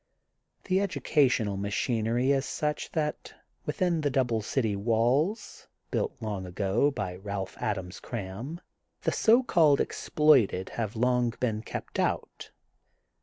[0.63, 3.35] The educational machinery is such that
[3.67, 8.59] within the double city walls, built long ago by Balph Adams Cram,
[9.03, 12.49] the so called "ex ploited have long been kept out.